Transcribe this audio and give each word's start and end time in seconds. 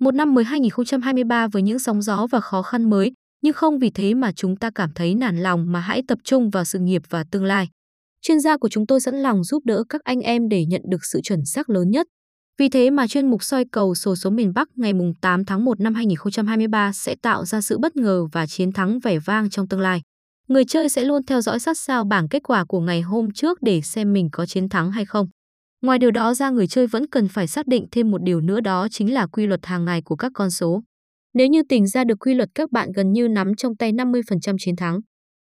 Một 0.00 0.14
năm 0.14 0.34
mới 0.34 0.44
2023 0.44 1.48
với 1.48 1.62
những 1.62 1.78
sóng 1.78 2.02
gió 2.02 2.26
và 2.30 2.40
khó 2.40 2.62
khăn 2.62 2.90
mới, 2.90 3.12
nhưng 3.42 3.52
không 3.52 3.78
vì 3.78 3.90
thế 3.90 4.14
mà 4.14 4.32
chúng 4.32 4.56
ta 4.56 4.70
cảm 4.74 4.90
thấy 4.94 5.14
nản 5.14 5.38
lòng 5.38 5.72
mà 5.72 5.80
hãy 5.80 6.02
tập 6.08 6.18
trung 6.24 6.50
vào 6.50 6.64
sự 6.64 6.78
nghiệp 6.78 7.02
và 7.10 7.24
tương 7.30 7.44
lai. 7.44 7.68
Chuyên 8.22 8.40
gia 8.40 8.56
của 8.56 8.68
chúng 8.68 8.86
tôi 8.86 9.00
sẵn 9.00 9.14
lòng 9.14 9.44
giúp 9.44 9.62
đỡ 9.66 9.84
các 9.88 10.00
anh 10.04 10.20
em 10.20 10.48
để 10.48 10.64
nhận 10.64 10.82
được 10.90 11.04
sự 11.04 11.20
chuẩn 11.20 11.44
xác 11.44 11.70
lớn 11.70 11.90
nhất. 11.90 12.06
Vì 12.58 12.68
thế 12.68 12.90
mà 12.90 13.06
chuyên 13.06 13.30
mục 13.30 13.42
soi 13.42 13.64
cầu 13.72 13.94
sổ 13.94 14.16
số 14.16 14.30
miền 14.30 14.52
Bắc 14.54 14.68
ngày 14.76 14.92
8 15.20 15.44
tháng 15.44 15.64
1 15.64 15.80
năm 15.80 15.94
2023 15.94 16.92
sẽ 16.92 17.14
tạo 17.22 17.44
ra 17.44 17.60
sự 17.60 17.78
bất 17.78 17.96
ngờ 17.96 18.26
và 18.32 18.46
chiến 18.46 18.72
thắng 18.72 18.98
vẻ 19.00 19.18
vang 19.18 19.50
trong 19.50 19.68
tương 19.68 19.80
lai. 19.80 20.02
Người 20.48 20.64
chơi 20.64 20.88
sẽ 20.88 21.04
luôn 21.04 21.22
theo 21.26 21.40
dõi 21.40 21.60
sát 21.60 21.78
sao 21.78 22.04
bảng 22.04 22.28
kết 22.28 22.42
quả 22.42 22.64
của 22.64 22.80
ngày 22.80 23.00
hôm 23.00 23.32
trước 23.32 23.58
để 23.62 23.80
xem 23.80 24.12
mình 24.12 24.28
có 24.32 24.46
chiến 24.46 24.68
thắng 24.68 24.92
hay 24.92 25.04
không. 25.04 25.28
Ngoài 25.86 25.98
điều 25.98 26.10
đó 26.10 26.34
ra, 26.34 26.50
người 26.50 26.66
chơi 26.66 26.86
vẫn 26.86 27.06
cần 27.06 27.28
phải 27.28 27.46
xác 27.46 27.66
định 27.66 27.86
thêm 27.90 28.10
một 28.10 28.22
điều 28.22 28.40
nữa 28.40 28.60
đó 28.60 28.88
chính 28.90 29.14
là 29.14 29.26
quy 29.26 29.46
luật 29.46 29.66
hàng 29.66 29.84
ngày 29.84 30.02
của 30.02 30.16
các 30.16 30.32
con 30.34 30.50
số. 30.50 30.82
Nếu 31.34 31.46
như 31.46 31.62
tìm 31.68 31.86
ra 31.86 32.04
được 32.04 32.14
quy 32.20 32.34
luật, 32.34 32.48
các 32.54 32.72
bạn 32.72 32.92
gần 32.92 33.12
như 33.12 33.28
nắm 33.28 33.54
trong 33.54 33.76
tay 33.76 33.92
50% 33.92 34.56
chiến 34.58 34.76
thắng. 34.76 35.00